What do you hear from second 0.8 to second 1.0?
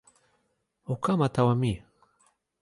o